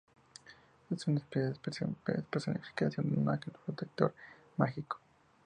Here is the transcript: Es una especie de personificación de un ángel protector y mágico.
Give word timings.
Es 0.89 1.05
una 1.05 1.19
especie 1.19 1.49
de 1.51 2.23
personificación 2.25 3.11
de 3.13 3.19
un 3.19 3.29
ángel 3.29 3.53
protector 3.67 4.15
y 4.17 4.59
mágico. 4.59 4.99